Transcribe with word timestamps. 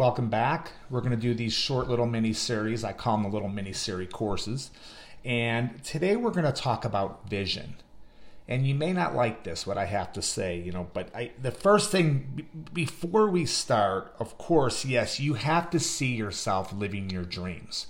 Welcome 0.00 0.30
back. 0.30 0.72
We're 0.88 1.02
going 1.02 1.10
to 1.10 1.18
do 1.18 1.34
these 1.34 1.52
short 1.52 1.86
little 1.90 2.06
mini 2.06 2.32
series. 2.32 2.84
I 2.84 2.94
call 2.94 3.18
them 3.18 3.24
the 3.24 3.28
little 3.28 3.50
mini 3.50 3.74
series 3.74 4.08
courses. 4.08 4.70
And 5.26 5.84
today 5.84 6.16
we're 6.16 6.30
going 6.30 6.46
to 6.46 6.52
talk 6.52 6.86
about 6.86 7.28
vision. 7.28 7.74
And 8.48 8.66
you 8.66 8.74
may 8.74 8.94
not 8.94 9.14
like 9.14 9.44
this, 9.44 9.66
what 9.66 9.76
I 9.76 9.84
have 9.84 10.10
to 10.14 10.22
say, 10.22 10.58
you 10.58 10.72
know, 10.72 10.88
but 10.94 11.14
I, 11.14 11.32
the 11.42 11.50
first 11.50 11.90
thing 11.90 12.46
before 12.72 13.28
we 13.28 13.44
start, 13.44 14.14
of 14.18 14.38
course, 14.38 14.86
yes, 14.86 15.20
you 15.20 15.34
have 15.34 15.68
to 15.68 15.78
see 15.78 16.14
yourself 16.14 16.72
living 16.72 17.10
your 17.10 17.26
dreams. 17.26 17.86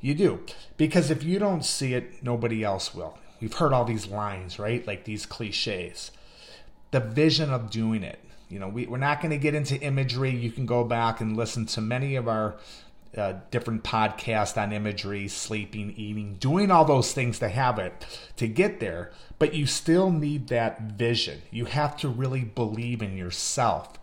You 0.00 0.14
do. 0.14 0.44
Because 0.76 1.10
if 1.10 1.24
you 1.24 1.40
don't 1.40 1.64
see 1.64 1.94
it, 1.94 2.22
nobody 2.22 2.62
else 2.62 2.94
will. 2.94 3.18
We've 3.40 3.54
heard 3.54 3.72
all 3.72 3.84
these 3.84 4.06
lines, 4.06 4.60
right? 4.60 4.86
Like 4.86 5.02
these 5.02 5.26
cliches. 5.26 6.12
The 6.92 7.00
vision 7.00 7.50
of 7.50 7.70
doing 7.70 8.04
it 8.04 8.20
you 8.50 8.58
know, 8.58 8.68
we, 8.68 8.86
we're 8.86 8.98
not 8.98 9.20
going 9.20 9.30
to 9.30 9.38
get 9.38 9.54
into 9.54 9.80
imagery. 9.80 10.30
You 10.30 10.50
can 10.50 10.66
go 10.66 10.82
back 10.84 11.20
and 11.20 11.36
listen 11.36 11.66
to 11.66 11.80
many 11.80 12.16
of 12.16 12.28
our 12.28 12.56
uh, 13.16 13.34
different 13.50 13.84
podcasts 13.84 14.60
on 14.60 14.72
imagery, 14.72 15.28
sleeping, 15.28 15.94
eating, 15.96 16.34
doing 16.34 16.70
all 16.70 16.84
those 16.84 17.12
things 17.12 17.38
to 17.38 17.48
have 17.48 17.78
it 17.78 18.06
to 18.36 18.48
get 18.48 18.80
there. 18.80 19.12
But 19.38 19.54
you 19.54 19.66
still 19.66 20.10
need 20.10 20.48
that 20.48 20.82
vision. 20.82 21.42
You 21.50 21.66
have 21.66 21.96
to 21.98 22.08
really 22.08 22.44
believe 22.44 23.02
in 23.02 23.16
yourself. 23.16 23.98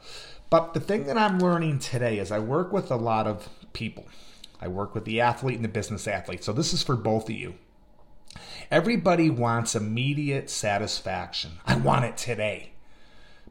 But 0.49 0.73
the 0.73 0.79
thing 0.79 1.05
that 1.07 1.17
I'm 1.17 1.39
learning 1.39 1.79
today 1.79 2.17
is 2.17 2.31
I 2.31 2.39
work 2.39 2.71
with 2.71 2.89
a 2.89 2.95
lot 2.95 3.27
of 3.27 3.49
people. 3.73 4.07
I 4.61 4.69
work 4.69 4.95
with 4.95 5.03
the 5.03 5.19
athlete 5.19 5.57
and 5.57 5.65
the 5.65 5.69
business 5.69 6.07
athlete. 6.07 6.43
So 6.43 6.53
this 6.53 6.73
is 6.73 6.83
for 6.83 6.95
both 6.95 7.29
of 7.29 7.35
you. 7.35 7.55
Everybody 8.71 9.29
wants 9.29 9.75
immediate 9.75 10.49
satisfaction. 10.49 11.51
I 11.65 11.75
want 11.75 12.05
it 12.05 12.17
today 12.17 12.71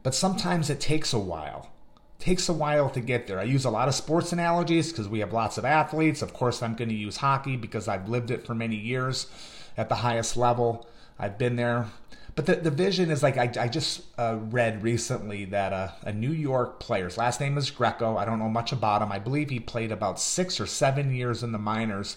but 0.07 0.15
sometimes 0.15 0.69
it 0.69 0.79
takes 0.79 1.11
a 1.11 1.19
while. 1.19 1.69
Takes 2.17 2.47
a 2.47 2.53
while 2.53 2.89
to 2.91 3.01
get 3.01 3.27
there. 3.27 3.41
I 3.41 3.43
use 3.43 3.65
a 3.65 3.69
lot 3.69 3.89
of 3.89 3.93
sports 3.93 4.31
analogies 4.31 4.89
because 4.89 5.09
we 5.09 5.19
have 5.19 5.33
lots 5.33 5.57
of 5.57 5.65
athletes. 5.65 6.21
Of 6.21 6.31
course, 6.33 6.63
I'm 6.63 6.75
going 6.75 6.87
to 6.87 6.95
use 6.95 7.17
hockey 7.17 7.57
because 7.57 7.89
I've 7.89 8.07
lived 8.07 8.31
it 8.31 8.47
for 8.47 8.55
many 8.55 8.77
years 8.77 9.27
at 9.75 9.89
the 9.89 9.95
highest 9.95 10.37
level. 10.37 10.87
I've 11.19 11.37
been 11.37 11.57
there. 11.57 11.87
But 12.35 12.45
the, 12.45 12.55
the 12.55 12.71
vision 12.71 13.11
is 13.11 13.21
like 13.21 13.37
I, 13.37 13.51
I 13.59 13.67
just 13.67 14.03
uh, 14.17 14.37
read 14.43 14.81
recently 14.81 15.43
that 15.43 15.73
uh, 15.73 15.89
a 16.03 16.13
New 16.13 16.31
York 16.31 16.79
player, 16.79 17.03
his 17.03 17.17
last 17.17 17.41
name 17.41 17.57
is 17.57 17.69
Greco. 17.69 18.15
I 18.15 18.23
don't 18.23 18.39
know 18.39 18.47
much 18.47 18.71
about 18.71 19.01
him. 19.01 19.11
I 19.11 19.19
believe 19.19 19.49
he 19.49 19.59
played 19.59 19.91
about 19.91 20.21
six 20.21 20.61
or 20.61 20.67
seven 20.67 21.13
years 21.13 21.43
in 21.43 21.51
the 21.51 21.57
minors 21.57 22.15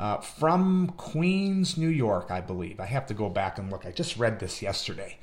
uh, 0.00 0.16
from 0.16 0.92
Queens, 0.96 1.78
New 1.78 1.86
York, 1.86 2.32
I 2.32 2.40
believe. 2.40 2.80
I 2.80 2.86
have 2.86 3.06
to 3.06 3.14
go 3.14 3.28
back 3.28 3.58
and 3.58 3.70
look. 3.70 3.86
I 3.86 3.92
just 3.92 4.16
read 4.16 4.40
this 4.40 4.60
yesterday 4.60 5.18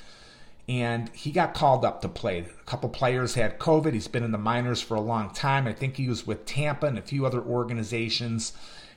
and 0.68 1.10
he 1.10 1.32
got 1.32 1.54
called 1.54 1.86
up 1.86 2.02
to 2.02 2.10
play. 2.10 2.40
A 2.40 2.64
couple 2.66 2.90
players 2.90 3.36
had 3.36 3.60
COVID. 3.60 3.94
He's 3.94 4.08
been 4.08 4.24
in 4.24 4.32
the 4.32 4.38
minors 4.38 4.82
for 4.82 4.96
a 4.96 5.02
long 5.02 5.32
time. 5.32 5.68
I 5.68 5.74
think 5.74 5.98
he 5.98 6.10
was 6.10 6.26
with 6.26 6.46
Tampa 6.46 6.88
and 6.88 6.98
a 6.98 7.04
few 7.04 7.26
other 7.26 7.42
organizations. 7.42 8.54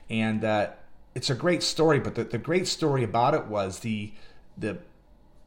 And 0.09 0.43
uh, 0.43 0.69
it's 1.13 1.29
a 1.29 1.35
great 1.35 1.61
story, 1.61 1.99
but 1.99 2.15
the, 2.15 2.23
the 2.23 2.37
great 2.37 2.67
story 2.67 3.03
about 3.03 3.33
it 3.33 3.45
was 3.45 3.79
the 3.79 4.11
the 4.57 4.77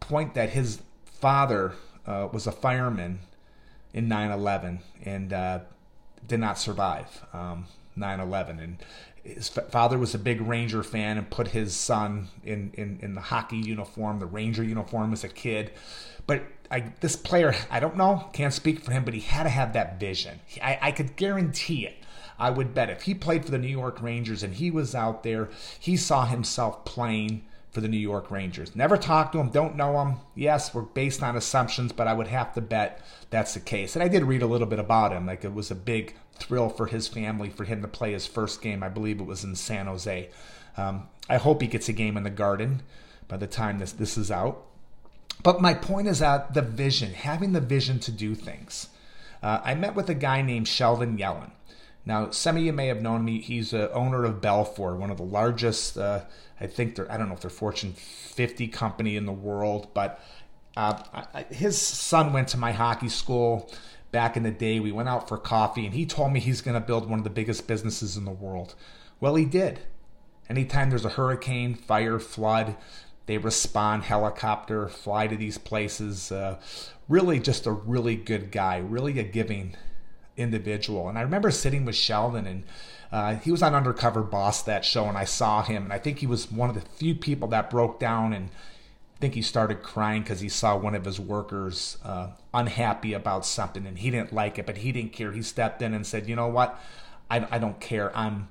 point 0.01 0.35
that 0.35 0.51
his 0.51 0.81
father 1.05 1.75
uh, 2.07 2.29
was 2.33 2.47
a 2.47 2.53
fireman 2.53 3.21
in 3.93 4.09
9/11 4.09 4.81
and 5.05 5.33
uh, 5.33 5.61
did 6.27 6.41
not 6.41 6.59
survive 6.59 7.25
um, 7.33 7.67
9/11, 7.97 8.63
and 8.63 8.79
his 9.25 9.49
father 9.49 9.99
was 9.99 10.15
a 10.15 10.19
big 10.19 10.41
Ranger 10.41 10.83
fan 10.83 11.17
and 11.17 11.31
put 11.31 11.49
his 11.49 11.75
son 11.75 12.29
in, 12.45 12.73
in, 12.75 12.99
in 13.03 13.15
the 13.15 13.21
hockey 13.21 13.57
uniform, 13.57 14.19
the 14.19 14.27
Ranger 14.27 14.65
uniform 14.65 15.13
as 15.13 15.23
a 15.23 15.29
kid. 15.29 15.73
But 16.27 16.43
I, 16.71 16.93
this 17.01 17.17
player, 17.17 17.55
I 17.71 17.81
don't 17.81 17.97
know, 17.97 18.29
can't 18.33 18.53
speak 18.53 18.81
for 18.81 18.93
him, 18.93 19.05
but 19.05 19.15
he 19.15 19.21
had 19.21 19.45
to 19.45 19.49
have 19.49 19.73
that 19.75 20.01
vision. 20.01 20.41
I, 20.63 20.79
I 20.83 20.93
could 20.93 21.17
guarantee 21.17 21.87
it. 21.87 21.97
I 22.39 22.51
would 22.51 22.75
bet 22.75 22.91
if 22.91 23.03
he 23.03 23.15
played 23.15 23.45
for 23.45 23.53
the 23.53 23.59
New 23.59 23.69
York 23.69 24.03
Rangers 24.03 24.43
and 24.43 24.55
he 24.55 24.71
was 24.71 24.95
out 24.95 25.23
there, 25.23 25.51
he 25.79 25.97
saw 25.97 26.27
himself 26.27 26.85
playing 26.85 27.45
for 27.73 27.81
the 27.81 27.89
New 27.89 27.99
York 27.99 28.31
Rangers. 28.31 28.77
Never 28.77 28.97
talked 28.97 29.33
to 29.33 29.41
him, 29.41 29.49
don't 29.49 29.77
know 29.77 30.01
him. 30.03 30.17
Yes, 30.35 30.75
we're 30.75 30.83
based 30.83 31.23
on 31.23 31.37
assumptions, 31.37 31.91
but 31.91 32.07
I 32.07 32.13
would 32.13 32.29
have 32.29 32.53
to 32.55 32.61
bet 32.61 33.05
that's 33.31 33.55
the 33.55 33.61
case. 33.61 33.97
And 33.97 34.03
I 34.03 34.09
did 34.09 34.25
read 34.25 34.43
a 34.43 34.47
little 34.47 34.67
bit 34.67 34.79
about 34.79 35.13
him. 35.13 35.27
Like 35.27 35.45
it 35.45 35.55
was 35.55 35.71
a 35.71 35.75
big 35.75 36.15
thrill 36.35 36.69
for 36.69 36.87
his 36.87 37.09
family 37.09 37.49
for 37.49 37.65
him 37.65 37.81
to 37.83 37.89
play 37.89 38.13
his 38.13 38.27
first 38.27 38.61
game. 38.61 38.83
I 38.83 38.91
believe 38.91 39.21
it 39.21 39.27
was 39.27 39.43
in 39.43 39.57
San 39.57 39.87
Jose. 39.87 40.29
Um, 40.77 41.09
I 41.29 41.39
hope 41.39 41.63
he 41.63 41.69
gets 41.69 41.89
a 41.89 41.93
game 41.95 42.17
in 42.17 42.23
the 42.25 42.31
Garden 42.31 42.83
by 43.27 43.39
the 43.39 43.47
time 43.47 43.79
this 43.79 43.93
this 43.93 44.19
is 44.19 44.31
out. 44.31 44.67
But 45.43 45.63
my 45.63 45.75
point 45.75 46.09
is 46.09 46.19
that 46.19 46.55
the 46.55 46.63
vision, 46.63 47.15
having 47.15 47.53
the 47.53 47.61
vision 47.61 47.99
to 48.01 48.13
do 48.13 48.35
things. 48.35 48.89
Uh, 49.43 49.61
I 49.65 49.75
met 49.75 49.97
with 49.97 50.09
a 50.09 50.15
guy 50.15 50.41
named 50.43 50.69
Sheldon 50.69 51.19
Yellen. 51.19 51.51
Now, 52.05 52.31
some 52.31 52.57
of 52.57 52.63
you 52.63 52.73
may 52.73 52.89
have 52.89 53.01
known 53.01 53.25
me. 53.25 53.41
He's 53.41 53.71
the 53.71 53.93
owner 53.93 54.25
of 54.25 54.41
Belfor, 54.41 54.97
one 54.97 55.11
of 55.11 55.19
the 55.19 55.23
largest, 55.23 55.97
uh, 55.97 56.23
I 56.61 56.67
think 56.67 56.97
they're, 56.97 57.11
I 57.11 57.17
don't 57.17 57.29
know 57.29 57.35
if 57.35 57.41
they're 57.41 57.51
Fortune 57.51 57.93
50 57.93 58.69
company 58.69 59.17
in 59.17 59.27
the 59.27 59.33
world, 59.33 59.89
but 59.95 60.21
uh, 60.77 61.01
I, 61.35 61.45
his 61.51 61.79
son 61.79 62.33
went 62.33 62.49
to 62.49 62.57
my 62.57 62.73
hockey 62.73 63.09
school 63.09 63.71
back 64.11 64.37
in 64.37 64.43
the 64.43 64.51
day. 64.51 64.81
We 64.81 64.91
went 64.91 65.09
out 65.09 65.29
for 65.29 65.39
coffee, 65.39 65.87
and 65.87 65.95
he 65.95 66.05
told 66.07 66.33
me 66.33 66.41
he's 66.41 66.61
going 66.61 66.75
to 66.75 66.87
build 66.87 67.09
one 67.09 67.21
of 67.21 67.25
the 67.25 67.31
biggest 67.31 67.67
businesses 67.69 68.17
in 68.17 68.25
the 68.25 68.31
world. 68.31 68.75
Well, 69.21 69.37
he 69.37 69.45
did. 69.45 69.81
Anytime 70.49 70.91
there's 70.91 71.05
a 71.05 71.11
hurricane, 71.11 71.75
fire, 71.75 72.19
flood, 72.19 72.77
they 73.27 73.39
respond 73.39 74.03
helicopter, 74.03 74.89
fly 74.89 75.29
to 75.29 75.37
these 75.37 75.57
places. 75.57 76.33
Uh, 76.33 76.59
really, 77.09 77.39
just 77.39 77.67
a 77.67 77.73
really 77.73 78.17
good 78.17 78.51
guy, 78.51 78.79
really 78.79 79.19
a 79.19 79.23
giving 79.23 79.77
individual. 80.37 81.09
And 81.09 81.19
I 81.19 81.23
remember 81.23 81.51
sitting 81.51 81.85
with 81.85 81.97
Sheldon, 81.97 82.47
and 82.47 82.65
uh, 83.11 83.37
he 83.37 83.51
was 83.51 83.63
on 83.63 83.75
Undercover 83.75 84.23
Boss 84.23 84.63
that 84.63 84.85
show, 84.85 85.07
and 85.07 85.19
I 85.19 85.25
saw 85.25 85.63
him, 85.63 85.85
and 85.85 85.93
I 85.93 85.99
think 85.99 86.19
he 86.19 86.27
was 86.27 86.51
one 86.51 86.69
of 86.69 86.75
the 86.75 86.81
few 86.81 87.15
people 87.15 87.49
that 87.49 87.71
broke 87.71 88.01
down 88.01 88.33
and 88.33 88.51
I 89.17 89.19
think 89.21 89.35
he 89.35 89.43
started 89.43 89.85
crying 89.85 90.23
because 90.23 90.41
he 90.41 90.49
saw 90.49 90.77
one 90.77 90.97
of 90.97 91.05
his 91.05 91.21
workers 91.21 91.97
uh, 92.05 92.31
unhappy 92.53 93.13
about 93.13 93.47
something 93.47 93.87
and 93.87 93.97
he 93.97 94.11
didn't 94.11 94.33
like 94.33 94.59
it, 94.59 94.67
but 94.67 94.79
he 94.79 94.91
didn't 94.91 95.13
care. 95.13 95.31
He 95.31 95.43
stepped 95.43 95.81
in 95.81 95.95
and 95.95 96.05
said, 96.05 96.29
"You 96.29 96.35
know 96.35 96.49
what? 96.49 96.77
I, 97.31 97.47
I 97.49 97.59
don't 97.59 97.79
care. 97.79 98.11
I'm 98.17 98.49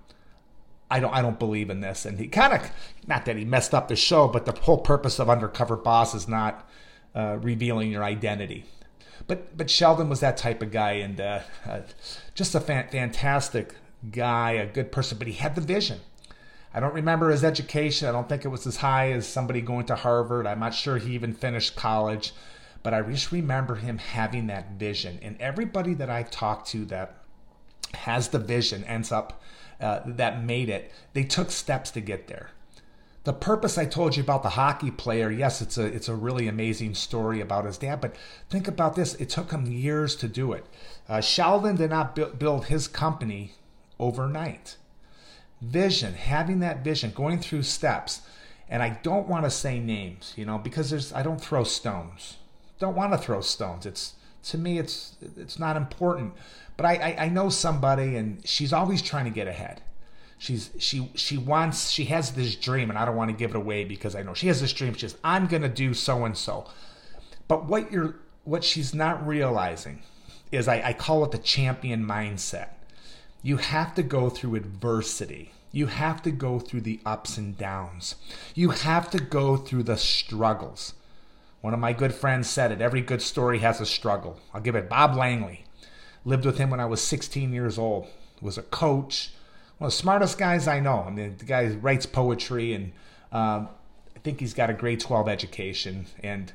I 0.89 0.99
don't 0.99 1.13
I 1.13 1.21
don't 1.21 1.39
believe 1.39 1.69
in 1.69 1.81
this. 1.81 2.05
And 2.05 2.19
he 2.19 2.27
kind 2.27 2.53
of 2.53 2.69
not 3.07 3.25
that 3.25 3.37
he 3.37 3.45
messed 3.45 3.73
up 3.73 3.87
the 3.87 3.95
show, 3.95 4.27
but 4.27 4.45
the 4.45 4.53
whole 4.53 4.77
purpose 4.77 5.19
of 5.19 5.29
Undercover 5.29 5.75
Boss 5.75 6.15
is 6.15 6.27
not 6.27 6.67
uh, 7.15 7.37
revealing 7.41 7.91
your 7.91 8.03
identity. 8.03 8.65
But 9.27 9.57
but 9.57 9.69
Sheldon 9.69 10.09
was 10.09 10.19
that 10.19 10.37
type 10.37 10.61
of 10.61 10.71
guy, 10.71 10.93
and 10.93 11.19
uh, 11.19 11.39
uh, 11.67 11.81
just 12.35 12.55
a 12.55 12.59
fan, 12.59 12.87
fantastic 12.89 13.75
guy, 14.11 14.51
a 14.51 14.65
good 14.65 14.91
person. 14.91 15.17
But 15.17 15.27
he 15.27 15.33
had 15.33 15.55
the 15.55 15.61
vision. 15.61 15.99
I 16.73 16.79
don't 16.79 16.93
remember 16.93 17.29
his 17.29 17.43
education. 17.43 18.07
I 18.07 18.11
don't 18.11 18.29
think 18.29 18.45
it 18.45 18.49
was 18.49 18.65
as 18.65 18.77
high 18.77 19.11
as 19.11 19.27
somebody 19.27 19.61
going 19.61 19.85
to 19.87 19.95
Harvard. 19.95 20.47
I'm 20.47 20.59
not 20.59 20.73
sure 20.73 20.97
he 20.97 21.13
even 21.13 21.33
finished 21.33 21.75
college. 21.75 22.33
But 22.83 22.93
I 22.93 23.01
just 23.01 23.31
remember 23.31 23.75
him 23.75 23.97
having 23.99 24.47
that 24.47 24.71
vision. 24.71 25.19
And 25.21 25.39
everybody 25.39 25.93
that 25.95 26.09
I've 26.09 26.31
talked 26.31 26.69
to 26.69 26.85
that 26.85 27.17
has 27.93 28.29
the 28.29 28.39
vision 28.39 28.83
ends 28.85 29.11
up 29.11 29.41
uh, 29.79 30.01
that 30.05 30.43
made 30.43 30.69
it, 30.69 30.91
they 31.13 31.23
took 31.23 31.51
steps 31.51 31.91
to 31.91 32.01
get 32.01 32.27
there. 32.27 32.51
The 33.23 33.33
purpose 33.33 33.77
I 33.77 33.85
told 33.85 34.17
you 34.17 34.23
about 34.23 34.41
the 34.41 34.49
hockey 34.49 34.89
player, 34.89 35.29
yes, 35.29 35.61
it's 35.61 35.77
a 35.77 35.85
it's 35.85 36.09
a 36.09 36.15
really 36.15 36.47
amazing 36.47 36.95
story 36.95 37.39
about 37.39 37.65
his 37.65 37.77
dad, 37.77 38.01
but 38.01 38.15
think 38.49 38.67
about 38.67 38.95
this: 38.95 39.13
it 39.15 39.29
took 39.29 39.51
him 39.51 39.67
years 39.67 40.15
to 40.17 40.27
do 40.27 40.53
it. 40.53 40.65
Uh, 41.07 41.21
Sheldon 41.21 41.75
did 41.75 41.91
not 41.91 42.15
bu- 42.15 42.33
build 42.33 42.65
his 42.65 42.87
company 42.87 43.53
overnight. 43.99 44.77
Vision, 45.61 46.15
having 46.15 46.59
that 46.61 46.83
vision, 46.83 47.11
going 47.11 47.37
through 47.39 47.61
steps, 47.61 48.21
and 48.67 48.81
I 48.81 48.97
don't 49.03 49.27
want 49.27 49.45
to 49.45 49.51
say 49.51 49.79
names, 49.79 50.33
you 50.35 50.45
know, 50.45 50.57
because 50.57 50.89
there's 50.89 51.13
I 51.13 51.21
don't 51.21 51.39
throw 51.39 51.63
stones. 51.63 52.37
Don't 52.79 52.95
want 52.95 53.11
to 53.11 53.19
throw 53.19 53.41
stones. 53.41 53.85
It's 53.85 54.13
to 54.45 54.57
me, 54.57 54.79
it's 54.79 55.15
it's 55.37 55.59
not 55.59 55.77
important. 55.77 56.33
But 56.75 56.87
I, 56.87 56.95
I, 56.95 57.25
I 57.25 57.29
know 57.29 57.49
somebody, 57.49 58.15
and 58.15 58.43
she's 58.47 58.73
always 58.73 59.03
trying 59.03 59.25
to 59.25 59.31
get 59.31 59.47
ahead. 59.47 59.83
She's 60.41 60.71
she 60.79 61.07
she 61.13 61.37
wants 61.37 61.91
she 61.91 62.05
has 62.05 62.31
this 62.31 62.55
dream, 62.55 62.89
and 62.89 62.97
I 62.97 63.05
don't 63.05 63.15
want 63.15 63.29
to 63.29 63.37
give 63.37 63.51
it 63.51 63.55
away 63.55 63.83
because 63.83 64.15
I 64.15 64.23
know 64.23 64.33
she 64.33 64.47
has 64.47 64.59
this 64.59 64.73
dream. 64.73 64.95
She 64.95 65.01
says, 65.01 65.15
"I'm 65.23 65.45
going 65.45 65.61
to 65.61 65.69
do 65.69 65.93
so 65.93 66.25
and 66.25 66.35
so." 66.35 66.65
But 67.47 67.65
what 67.65 67.91
you're 67.91 68.15
what 68.43 68.63
she's 68.63 68.91
not 68.95 69.25
realizing 69.27 70.01
is 70.51 70.67
I, 70.67 70.81
I 70.81 70.93
call 70.93 71.23
it 71.23 71.29
the 71.29 71.37
champion 71.37 72.03
mindset. 72.03 72.69
You 73.43 73.57
have 73.57 73.93
to 73.93 74.01
go 74.01 74.31
through 74.31 74.55
adversity. 74.55 75.51
You 75.71 75.85
have 75.85 76.23
to 76.23 76.31
go 76.31 76.57
through 76.57 76.81
the 76.81 77.01
ups 77.05 77.37
and 77.37 77.55
downs. 77.55 78.15
You 78.55 78.71
have 78.71 79.11
to 79.11 79.19
go 79.19 79.57
through 79.57 79.83
the 79.83 79.95
struggles. 79.95 80.95
One 81.61 81.75
of 81.75 81.79
my 81.79 81.93
good 81.93 82.15
friends 82.15 82.49
said 82.49 82.71
it 82.71 82.81
every 82.81 83.01
good 83.01 83.21
story 83.21 83.59
has 83.59 83.79
a 83.79 83.85
struggle. 83.85 84.39
I'll 84.55 84.61
give 84.61 84.73
it 84.73 84.89
Bob 84.89 85.15
Langley. 85.15 85.65
Lived 86.25 86.47
with 86.47 86.57
him 86.57 86.71
when 86.71 86.79
I 86.79 86.85
was 86.85 86.99
16 87.03 87.53
years 87.53 87.77
old. 87.77 88.07
Was 88.41 88.57
a 88.57 88.63
coach, 88.63 89.33
one 89.81 89.87
of 89.87 89.93
the 89.93 89.97
smartest 89.97 90.37
guys 90.37 90.67
I 90.67 90.79
know. 90.79 91.03
I 91.07 91.09
mean, 91.09 91.37
the 91.39 91.45
guy 91.45 91.65
writes 91.69 92.05
poetry, 92.05 92.75
and 92.75 92.91
um, 93.31 93.67
I 94.15 94.19
think 94.19 94.39
he's 94.39 94.53
got 94.53 94.69
a 94.69 94.73
grade 94.73 94.99
12 94.99 95.27
education. 95.27 96.05
And 96.21 96.53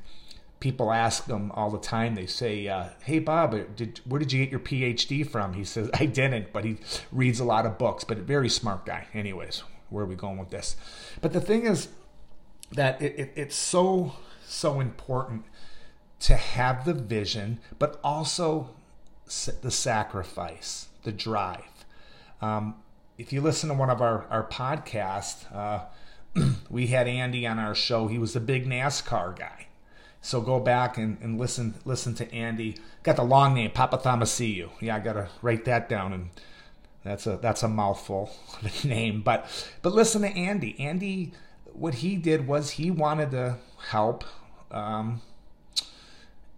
people 0.61 0.93
ask 0.93 1.27
him 1.27 1.51
all 1.51 1.69
the 1.69 1.77
time. 1.77 2.15
They 2.15 2.25
say, 2.25 2.69
uh, 2.69 2.85
"Hey, 3.03 3.19
Bob, 3.19 3.75
did, 3.75 3.99
where 4.05 4.19
did 4.19 4.31
you 4.31 4.45
get 4.45 4.49
your 4.49 4.61
PhD 4.61 5.29
from?" 5.29 5.55
He 5.55 5.65
says, 5.65 5.89
"I 5.93 6.05
didn't," 6.05 6.53
but 6.53 6.63
he 6.63 6.77
reads 7.11 7.41
a 7.41 7.43
lot 7.43 7.65
of 7.65 7.77
books. 7.77 8.05
But 8.05 8.17
a 8.17 8.21
very 8.21 8.47
smart 8.47 8.85
guy. 8.85 9.07
Anyways, 9.13 9.61
where 9.89 10.05
are 10.05 10.07
we 10.07 10.15
going 10.15 10.37
with 10.37 10.49
this? 10.49 10.77
But 11.19 11.33
the 11.33 11.41
thing 11.41 11.65
is 11.65 11.89
that 12.71 13.01
it, 13.01 13.19
it, 13.19 13.33
it's 13.35 13.57
so 13.57 14.13
so 14.45 14.79
important 14.79 15.43
to 16.21 16.37
have 16.37 16.85
the 16.85 16.93
vision, 16.93 17.59
but 17.77 17.99
also 18.05 18.69
the 19.25 19.71
sacrifice, 19.71 20.87
the 21.03 21.11
drive. 21.11 21.83
Um, 22.41 22.75
if 23.17 23.33
you 23.33 23.41
listen 23.41 23.69
to 23.69 23.75
one 23.75 23.89
of 23.89 24.01
our, 24.01 24.25
our 24.29 24.47
podcasts, 24.47 25.45
uh, 25.53 25.85
we 26.69 26.87
had 26.87 27.07
Andy 27.07 27.47
on 27.47 27.59
our 27.59 27.75
show. 27.75 28.07
He 28.07 28.17
was 28.17 28.35
a 28.35 28.39
big 28.39 28.65
NASCAR 28.65 29.37
guy. 29.37 29.67
So 30.21 30.41
go 30.41 30.59
back 30.59 30.97
and, 30.97 31.17
and 31.21 31.39
listen 31.39 31.75
listen 31.85 32.13
to 32.15 32.33
Andy. 32.33 32.77
Got 33.03 33.15
the 33.15 33.23
long 33.23 33.53
name, 33.53 33.71
Papathanassiou. 33.71 34.69
Yeah, 34.81 34.95
I 34.95 34.99
gotta 34.99 35.29
write 35.41 35.65
that 35.65 35.87
down 35.87 36.11
and 36.11 36.29
that's 37.03 37.25
a 37.25 37.37
that's 37.37 37.63
a 37.63 37.67
mouthful 37.67 38.31
of 38.61 38.83
a 38.83 38.87
name. 38.87 39.21
But 39.21 39.47
but 39.81 39.93
listen 39.93 40.21
to 40.23 40.27
Andy. 40.27 40.77
Andy 40.79 41.31
what 41.73 41.95
he 41.95 42.15
did 42.15 42.47
was 42.47 42.71
he 42.71 42.89
wanted 42.89 43.31
to 43.31 43.57
help 43.89 44.23
um, 44.71 45.21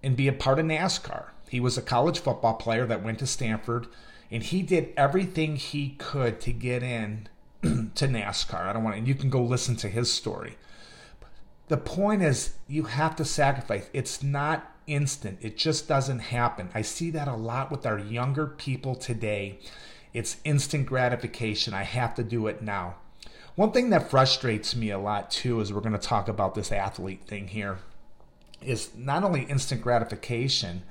and 0.01 0.15
be 0.15 0.27
a 0.27 0.33
part 0.33 0.59
of 0.59 0.65
NASCAR. 0.65 1.25
He 1.49 1.59
was 1.59 1.77
a 1.77 1.81
college 1.81 2.19
football 2.19 2.53
player 2.53 2.85
that 2.85 3.03
went 3.03 3.19
to 3.19 3.27
Stanford, 3.27 3.87
and 4.31 4.43
he 4.43 4.61
did 4.61 4.93
everything 4.95 5.55
he 5.55 5.89
could 5.97 6.39
to 6.41 6.51
get 6.51 6.83
in 6.83 7.27
to 7.61 8.07
NASCAR. 8.07 8.61
I 8.61 8.73
don't 8.73 8.83
want, 8.83 8.97
and 8.97 9.07
you 9.07 9.15
can 9.15 9.29
go 9.29 9.41
listen 9.41 9.75
to 9.77 9.89
his 9.89 10.11
story. 10.11 10.57
The 11.67 11.77
point 11.77 12.21
is, 12.21 12.53
you 12.67 12.83
have 12.83 13.15
to 13.17 13.25
sacrifice. 13.25 13.89
It's 13.93 14.23
not 14.23 14.71
instant. 14.87 15.39
It 15.41 15.57
just 15.57 15.87
doesn't 15.87 16.19
happen. 16.19 16.69
I 16.73 16.81
see 16.81 17.11
that 17.11 17.27
a 17.27 17.35
lot 17.35 17.69
with 17.71 17.85
our 17.85 17.99
younger 17.99 18.47
people 18.47 18.95
today. 18.95 19.59
It's 20.13 20.37
instant 20.43 20.87
gratification. 20.87 21.73
I 21.73 21.83
have 21.83 22.15
to 22.15 22.23
do 22.23 22.47
it 22.47 22.61
now. 22.61 22.95
One 23.55 23.71
thing 23.71 23.89
that 23.91 24.09
frustrates 24.09 24.75
me 24.75 24.89
a 24.89 24.97
lot 24.97 25.29
too 25.29 25.59
is 25.59 25.71
we're 25.71 25.81
going 25.81 25.91
to 25.93 25.99
talk 25.99 26.27
about 26.27 26.55
this 26.55 26.71
athlete 26.71 27.27
thing 27.27 27.49
here 27.49 27.79
is 28.61 28.89
not 28.95 29.23
only 29.23 29.43
instant 29.43 29.81
gratification, 29.81 30.83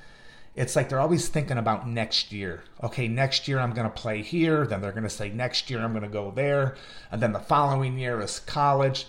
it's 0.59 0.75
like 0.75 0.89
they're 0.89 0.99
always 0.99 1.29
thinking 1.29 1.57
about 1.57 1.89
next 1.89 2.33
year. 2.33 2.65
Okay, 2.83 3.07
next 3.07 3.47
year 3.47 3.61
I'm 3.61 3.73
going 3.73 3.87
to 3.87 3.95
play 3.95 4.23
here. 4.23 4.67
Then 4.67 4.81
they're 4.81 4.91
going 4.91 5.05
to 5.05 5.09
say 5.09 5.31
next 5.31 5.71
year 5.71 5.79
I'm 5.79 5.93
going 5.93 6.03
to 6.03 6.09
go 6.09 6.33
there. 6.33 6.75
And 7.13 7.23
then 7.23 7.33
the 7.33 7.39
following 7.39 7.97
year 7.97 8.21
is 8.21 8.41
college. 8.41 9.07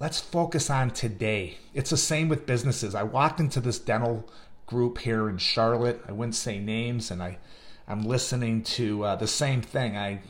Let's 0.00 0.18
focus 0.18 0.68
on 0.68 0.90
today. 0.90 1.58
It's 1.72 1.90
the 1.90 1.96
same 1.96 2.28
with 2.28 2.46
businesses. 2.46 2.96
I 2.96 3.04
walked 3.04 3.38
into 3.38 3.60
this 3.60 3.78
dental 3.78 4.28
group 4.66 4.98
here 4.98 5.28
in 5.28 5.38
Charlotte. 5.38 6.02
I 6.08 6.10
wouldn't 6.10 6.34
say 6.34 6.58
names, 6.58 7.12
and 7.12 7.22
I, 7.22 7.38
I'm 7.86 8.02
listening 8.02 8.64
to 8.64 9.04
uh, 9.04 9.16
the 9.16 9.28
same 9.28 9.62
thing. 9.62 9.96
I 9.96 10.20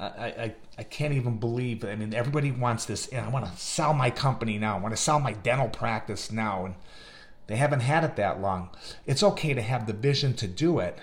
I, 0.00 0.06
I, 0.06 0.54
I 0.78 0.82
can't 0.84 1.12
even 1.12 1.36
believe. 1.36 1.84
I 1.84 1.94
mean, 1.94 2.14
everybody 2.14 2.50
wants 2.50 2.86
this. 2.86 3.12
I 3.12 3.28
want 3.28 3.44
to 3.44 3.54
sell 3.60 3.92
my 3.92 4.08
company 4.08 4.56
now. 4.56 4.78
I 4.78 4.80
want 4.80 4.96
to 4.96 5.02
sell 5.02 5.20
my 5.20 5.34
dental 5.34 5.68
practice 5.68 6.32
now, 6.32 6.64
and 6.64 6.74
they 7.50 7.56
haven't 7.56 7.80
had 7.80 8.04
it 8.04 8.16
that 8.16 8.40
long. 8.40 8.70
It's 9.06 9.22
okay 9.22 9.54
to 9.54 9.62
have 9.62 9.86
the 9.86 9.92
vision 9.92 10.34
to 10.34 10.46
do 10.46 10.78
it, 10.78 10.98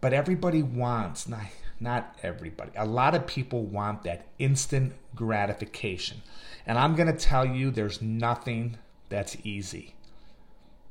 but 0.00 0.12
everybody 0.12 0.62
wants 0.62 1.26
not 1.26 1.46
not 1.80 2.16
everybody. 2.22 2.70
A 2.76 2.86
lot 2.86 3.14
of 3.14 3.26
people 3.26 3.64
want 3.64 4.04
that 4.04 4.26
instant 4.38 4.92
gratification, 5.14 6.22
and 6.66 6.78
I'm 6.78 6.94
going 6.94 7.08
to 7.08 7.18
tell 7.18 7.44
you, 7.44 7.70
there's 7.70 8.00
nothing 8.00 8.76
that's 9.08 9.36
easy. 9.42 9.94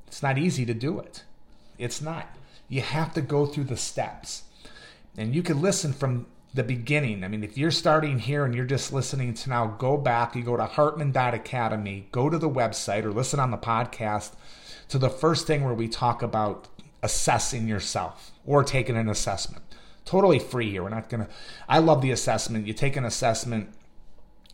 It's 0.08 0.22
not 0.22 0.38
easy 0.38 0.66
to 0.66 0.74
do 0.74 1.00
it. 1.00 1.24
It's 1.78 2.02
not. 2.02 2.36
You 2.68 2.82
have 2.82 3.14
to 3.14 3.22
go 3.22 3.46
through 3.46 3.66
the 3.66 3.78
steps. 3.78 4.44
And 5.18 5.34
you 5.34 5.44
can 5.44 5.62
listen 5.62 5.94
from 5.94 6.28
the 6.54 6.64
beginning. 6.64 7.24
I 7.24 7.28
mean, 7.28 7.44
if 7.44 7.58
you're 7.58 7.72
starting 7.72 8.20
here 8.20 8.46
and 8.46 8.54
you're 8.54 8.66
just 8.66 8.92
listening 8.92 9.34
to 9.36 9.50
now, 9.50 9.68
go 9.68 9.98
back. 9.98 10.36
You 10.36 10.44
go 10.44 10.58
to 10.58 10.66
Hartman.academy, 10.66 12.08
go 12.12 12.30
to 12.30 12.38
the 12.38 12.50
website 12.50 13.04
or 13.04 13.12
listen 13.12 13.40
on 13.40 13.52
the 13.52 13.58
podcast 13.58 14.34
to 14.92 14.98
the 14.98 15.10
first 15.10 15.48
thing 15.48 15.64
where 15.64 15.74
we 15.74 15.88
talk 15.88 16.22
about 16.22 16.68
assessing 17.02 17.66
yourself 17.66 18.32
or 18.46 18.62
taking 18.62 18.98
an 18.98 19.08
assessment. 19.08 19.64
Totally 20.04 20.38
free 20.38 20.70
here. 20.70 20.84
We're 20.84 20.90
not 20.90 21.08
going 21.10 21.26
to, 21.26 21.32
I 21.70 21.80
love 21.80 22.02
the 22.02 22.12
assessment. 22.12 22.68
You 22.68 22.74
take 22.74 22.98
an 22.98 23.06
assessment 23.06 23.70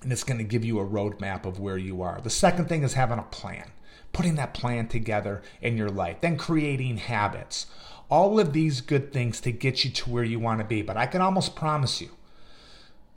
and 0.04 0.12
it's 0.12 0.24
going 0.24 0.38
to 0.38 0.44
give 0.44 0.64
you 0.64 0.80
a 0.80 0.86
roadmap 0.86 1.46
of 1.46 1.60
where 1.60 1.78
you 1.78 2.04
are. 2.04 2.22
The 2.22 2.30
second 2.30 2.70
thing 2.70 2.84
is 2.84 2.94
having 2.94 3.18
a 3.18 3.24
plan, 3.24 3.72
putting 4.14 4.36
that 4.36 4.54
plan 4.54 4.88
together 4.88 5.42
in 5.60 5.76
your 5.76 5.90
life, 5.90 6.22
then 6.22 6.38
creating 6.38 6.98
habits 6.98 7.66
all 8.10 8.40
of 8.40 8.54
these 8.54 8.80
good 8.80 9.12
things 9.12 9.42
to 9.42 9.52
get 9.52 9.84
you 9.84 9.92
to 9.92 10.10
where 10.10 10.24
you 10.24 10.40
want 10.40 10.60
to 10.60 10.66
be. 10.66 10.82
But 10.82 10.98
I 10.98 11.08
can 11.08 11.20
almost 11.20 11.56
promise 11.56 12.00
you, 12.00 12.12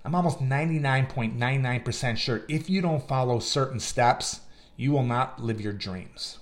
I'm 0.05 0.15
almost 0.15 0.41
99.99% 0.41 2.17
sure 2.17 2.43
if 2.49 2.71
you 2.71 2.81
don't 2.81 3.07
follow 3.07 3.39
certain 3.39 3.79
steps, 3.79 4.41
you 4.77 4.91
will 4.91 5.05
not 5.05 5.41
live 5.43 5.61
your 5.61 5.75
dreams. 5.75 6.40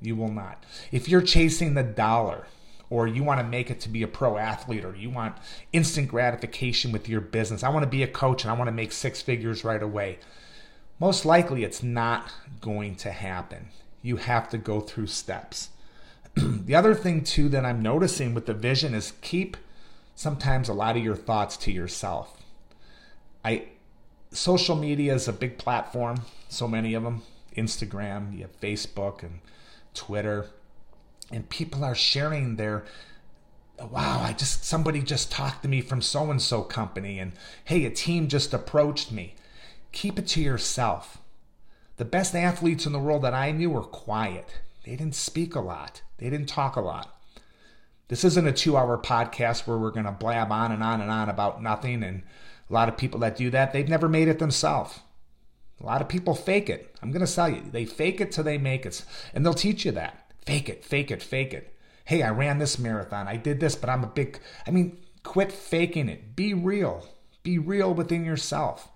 You 0.00 0.16
will 0.16 0.30
not. 0.30 0.64
If 0.92 1.08
you're 1.08 1.22
chasing 1.22 1.74
the 1.74 1.82
dollar, 1.82 2.46
or 2.90 3.06
you 3.06 3.22
want 3.22 3.40
to 3.40 3.46
make 3.46 3.70
it 3.70 3.80
to 3.80 3.88
be 3.88 4.02
a 4.02 4.08
pro 4.08 4.38
athlete, 4.38 4.84
or 4.84 4.94
you 4.94 5.10
want 5.10 5.36
instant 5.72 6.08
gratification 6.08 6.92
with 6.92 7.08
your 7.08 7.20
business, 7.20 7.62
I 7.62 7.68
want 7.68 7.84
to 7.84 7.90
be 7.90 8.02
a 8.02 8.08
coach 8.08 8.44
and 8.44 8.50
I 8.50 8.54
want 8.54 8.68
to 8.68 8.72
make 8.72 8.92
six 8.92 9.20
figures 9.20 9.64
right 9.64 9.82
away. 9.82 10.18
Most 10.98 11.24
likely, 11.24 11.64
it's 11.64 11.82
not 11.82 12.32
going 12.60 12.96
to 12.96 13.12
happen. 13.12 13.68
You 14.02 14.16
have 14.16 14.48
to 14.50 14.58
go 14.58 14.80
through 14.80 15.08
steps. 15.08 15.70
the 16.34 16.74
other 16.74 16.94
thing 16.94 17.22
too 17.22 17.48
that 17.50 17.64
I'm 17.64 17.82
noticing 17.82 18.34
with 18.34 18.46
the 18.46 18.54
vision 18.54 18.94
is 18.94 19.12
keep 19.20 19.56
sometimes 20.14 20.68
a 20.68 20.74
lot 20.74 20.96
of 20.96 21.04
your 21.04 21.16
thoughts 21.16 21.56
to 21.58 21.72
yourself. 21.72 22.42
I 23.44 23.66
social 24.30 24.76
media 24.76 25.14
is 25.14 25.28
a 25.28 25.32
big 25.32 25.58
platform, 25.58 26.22
so 26.48 26.68
many 26.68 26.94
of 26.94 27.02
them. 27.02 27.22
Instagram, 27.56 28.34
you 28.34 28.42
have 28.42 28.60
Facebook 28.60 29.22
and 29.22 29.40
Twitter, 29.94 30.46
and 31.30 31.48
people 31.48 31.84
are 31.84 31.94
sharing 31.94 32.56
their 32.56 32.84
wow, 33.78 34.22
I 34.22 34.32
just 34.32 34.64
somebody 34.64 35.02
just 35.02 35.30
talked 35.30 35.62
to 35.62 35.68
me 35.68 35.80
from 35.80 36.02
so 36.02 36.30
and 36.30 36.42
so 36.42 36.62
company 36.62 37.18
and 37.18 37.32
hey, 37.64 37.84
a 37.84 37.90
team 37.90 38.28
just 38.28 38.52
approached 38.52 39.12
me. 39.12 39.34
Keep 39.92 40.18
it 40.18 40.26
to 40.28 40.40
yourself. 40.40 41.18
The 41.96 42.04
best 42.04 42.34
athletes 42.34 42.86
in 42.86 42.92
the 42.92 42.98
world 42.98 43.22
that 43.22 43.34
I 43.34 43.50
knew 43.50 43.70
were 43.70 43.82
quiet. 43.82 44.60
They 44.84 44.96
didn't 44.96 45.14
speak 45.14 45.54
a 45.54 45.60
lot. 45.60 46.02
They 46.18 46.30
didn't 46.30 46.48
talk 46.48 46.76
a 46.76 46.80
lot. 46.80 47.14
This 48.08 48.24
isn't 48.24 48.46
a 48.46 48.52
two 48.52 48.76
hour 48.76 48.98
podcast 48.98 49.66
where 49.66 49.78
we're 49.78 49.90
going 49.90 50.06
to 50.06 50.12
blab 50.12 50.50
on 50.50 50.72
and 50.72 50.82
on 50.82 51.00
and 51.00 51.10
on 51.10 51.28
about 51.28 51.62
nothing. 51.62 52.02
And 52.02 52.22
a 52.68 52.72
lot 52.72 52.88
of 52.88 52.96
people 52.96 53.20
that 53.20 53.36
do 53.36 53.50
that, 53.50 53.72
they've 53.72 53.88
never 53.88 54.08
made 54.08 54.28
it 54.28 54.38
themselves. 54.38 55.00
A 55.80 55.86
lot 55.86 56.00
of 56.00 56.08
people 56.08 56.34
fake 56.34 56.68
it. 56.68 56.94
I'm 57.02 57.12
going 57.12 57.24
to 57.24 57.32
tell 57.32 57.48
you, 57.48 57.62
they 57.70 57.84
fake 57.84 58.20
it 58.20 58.32
till 58.32 58.44
they 58.44 58.58
make 58.58 58.84
it. 58.84 59.04
And 59.32 59.44
they'll 59.44 59.54
teach 59.54 59.84
you 59.84 59.92
that. 59.92 60.32
Fake 60.44 60.68
it, 60.68 60.84
fake 60.84 61.10
it, 61.10 61.22
fake 61.22 61.54
it. 61.54 61.74
Hey, 62.04 62.22
I 62.22 62.30
ran 62.30 62.58
this 62.58 62.78
marathon. 62.78 63.28
I 63.28 63.36
did 63.36 63.60
this, 63.60 63.76
but 63.76 63.90
I'm 63.90 64.02
a 64.02 64.08
big, 64.08 64.40
I 64.66 64.70
mean, 64.70 64.98
quit 65.22 65.52
faking 65.52 66.08
it. 66.08 66.34
Be 66.34 66.54
real. 66.54 67.06
Be 67.42 67.58
real 67.58 67.94
within 67.94 68.24
yourself. 68.24 68.88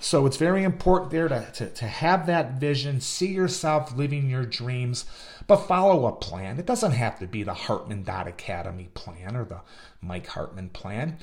So 0.00 0.26
it's 0.26 0.36
very 0.36 0.64
important 0.64 1.10
there 1.12 1.28
to, 1.28 1.50
to, 1.54 1.68
to 1.68 1.86
have 1.86 2.26
that 2.26 2.54
vision, 2.54 3.00
see 3.00 3.32
yourself 3.32 3.96
living 3.96 4.28
your 4.28 4.44
dreams, 4.44 5.04
but 5.46 5.68
follow 5.68 6.06
a 6.06 6.12
plan. 6.12 6.58
It 6.58 6.66
doesn't 6.66 6.92
have 6.92 7.20
to 7.20 7.26
be 7.26 7.44
the 7.44 7.54
Hartman 7.54 8.02
Dot 8.02 8.26
Academy 8.26 8.88
plan 8.94 9.36
or 9.36 9.44
the 9.44 9.60
Mike 10.00 10.26
Hartman 10.26 10.70
plan. 10.70 11.18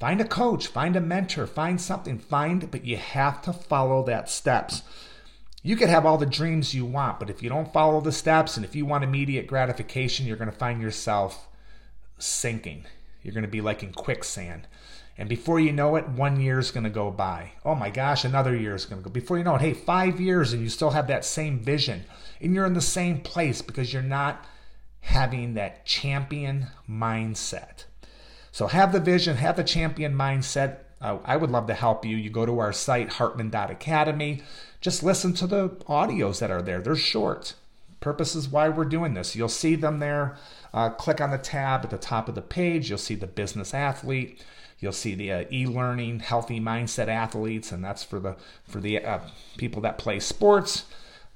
Find 0.00 0.18
a 0.18 0.24
coach, 0.24 0.66
find 0.66 0.96
a 0.96 1.00
mentor, 1.00 1.46
find 1.46 1.78
something, 1.78 2.18
find, 2.18 2.70
but 2.70 2.86
you 2.86 2.96
have 2.96 3.42
to 3.42 3.52
follow 3.52 4.02
that 4.04 4.30
steps. 4.30 4.80
You 5.62 5.76
could 5.76 5.90
have 5.90 6.06
all 6.06 6.16
the 6.16 6.24
dreams 6.24 6.74
you 6.74 6.86
want, 6.86 7.20
but 7.20 7.28
if 7.28 7.42
you 7.42 7.50
don't 7.50 7.70
follow 7.70 8.00
the 8.00 8.10
steps 8.10 8.56
and 8.56 8.64
if 8.64 8.74
you 8.74 8.86
want 8.86 9.04
immediate 9.04 9.46
gratification, 9.46 10.26
you're 10.26 10.38
going 10.38 10.50
to 10.50 10.56
find 10.56 10.80
yourself 10.80 11.48
sinking. 12.16 12.86
You're 13.22 13.34
going 13.34 13.44
to 13.44 13.48
be 13.48 13.60
like 13.60 13.82
in 13.82 13.92
quicksand. 13.92 14.66
And 15.18 15.28
before 15.28 15.60
you 15.60 15.70
know 15.70 15.96
it, 15.96 16.08
one 16.08 16.40
year 16.40 16.58
is 16.58 16.70
going 16.70 16.84
to 16.84 16.90
go 16.90 17.10
by. 17.10 17.52
Oh 17.62 17.74
my 17.74 17.90
gosh, 17.90 18.24
another 18.24 18.56
year 18.56 18.74
is 18.74 18.86
going 18.86 19.02
to 19.02 19.06
go. 19.06 19.12
Before 19.12 19.36
you 19.36 19.44
know 19.44 19.56
it, 19.56 19.60
hey, 19.60 19.74
five 19.74 20.18
years 20.18 20.54
and 20.54 20.62
you 20.62 20.70
still 20.70 20.90
have 20.90 21.08
that 21.08 21.26
same 21.26 21.60
vision. 21.60 22.04
And 22.40 22.54
you're 22.54 22.64
in 22.64 22.72
the 22.72 22.80
same 22.80 23.20
place 23.20 23.60
because 23.60 23.92
you're 23.92 24.02
not 24.02 24.46
having 25.00 25.52
that 25.54 25.84
champion 25.84 26.68
mindset. 26.88 27.84
So 28.52 28.66
have 28.66 28.92
the 28.92 29.00
vision, 29.00 29.36
have 29.36 29.56
the 29.56 29.64
champion 29.64 30.14
mindset. 30.14 30.78
Uh, 31.00 31.18
I 31.24 31.36
would 31.36 31.50
love 31.50 31.66
to 31.68 31.74
help 31.74 32.04
you. 32.04 32.16
You 32.16 32.30
go 32.30 32.44
to 32.44 32.58
our 32.58 32.72
site, 32.72 33.14
hartman.academy. 33.14 34.42
Just 34.80 35.02
listen 35.02 35.32
to 35.34 35.46
the 35.46 35.68
audios 35.88 36.40
that 36.40 36.50
are 36.50 36.62
there. 36.62 36.80
They're 36.80 36.96
short. 36.96 37.54
Purpose 38.00 38.34
is 38.34 38.48
why 38.48 38.68
we're 38.68 38.86
doing 38.86 39.14
this. 39.14 39.36
You'll 39.36 39.48
see 39.48 39.74
them 39.74 39.98
there. 39.98 40.36
Uh, 40.72 40.90
click 40.90 41.20
on 41.20 41.30
the 41.30 41.38
tab 41.38 41.84
at 41.84 41.90
the 41.90 41.98
top 41.98 42.28
of 42.28 42.34
the 42.34 42.42
page. 42.42 42.88
You'll 42.88 42.98
see 42.98 43.14
the 43.14 43.26
business 43.26 43.74
athlete. 43.74 44.42
You'll 44.78 44.92
see 44.92 45.14
the 45.14 45.32
uh, 45.32 45.44
e-learning 45.50 46.20
healthy 46.20 46.58
mindset 46.58 47.08
athletes, 47.08 47.70
and 47.70 47.84
that's 47.84 48.02
for 48.02 48.18
the 48.18 48.36
for 48.66 48.80
the 48.80 49.04
uh, 49.04 49.20
people 49.58 49.82
that 49.82 49.98
play 49.98 50.18
sports. 50.20 50.86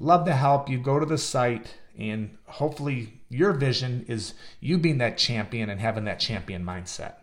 Love 0.01 0.25
to 0.25 0.35
help 0.35 0.71
you. 0.71 0.79
Go 0.79 0.99
to 0.99 1.05
the 1.05 1.19
site, 1.19 1.75
and 1.99 2.37
hopefully 2.47 3.21
your 3.29 3.53
vision 3.53 4.05
is 4.09 4.35
you 4.61 4.79
being 4.79 4.99
that 4.99 5.19
champion 5.19 5.71
and 5.71 5.81
having 5.81 6.05
that 6.05 6.21
champion 6.21 6.65
mindset. 6.65 7.15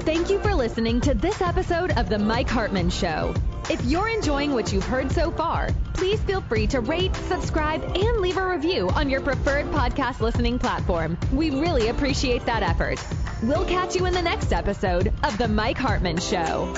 Thank 0.00 0.30
you 0.30 0.38
for 0.38 0.54
listening 0.54 1.00
to 1.00 1.14
this 1.14 1.40
episode 1.42 1.90
of 1.98 2.08
The 2.08 2.18
Mike 2.18 2.48
Hartman 2.48 2.90
Show. 2.90 3.34
If 3.68 3.84
you're 3.84 4.08
enjoying 4.08 4.52
what 4.52 4.72
you've 4.72 4.86
heard 4.86 5.10
so 5.10 5.32
far, 5.32 5.70
please 5.94 6.20
feel 6.20 6.40
free 6.42 6.68
to 6.68 6.80
rate, 6.80 7.16
subscribe, 7.28 7.82
and 7.82 8.18
leave 8.18 8.36
a 8.36 8.46
review 8.46 8.88
on 8.90 9.10
your 9.10 9.20
preferred 9.20 9.66
podcast 9.72 10.20
listening 10.20 10.60
platform. 10.60 11.18
We 11.32 11.50
really 11.50 11.88
appreciate 11.88 12.46
that 12.46 12.62
effort. 12.62 13.04
We'll 13.42 13.64
catch 13.64 13.96
you 13.96 14.06
in 14.06 14.14
the 14.14 14.22
next 14.22 14.52
episode 14.52 15.12
of 15.24 15.36
The 15.38 15.48
Mike 15.48 15.76
Hartman 15.76 16.18
Show. 16.18 16.72